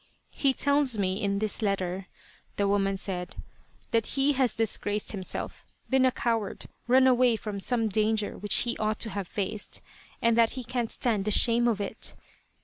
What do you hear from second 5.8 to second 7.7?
been a coward, run away from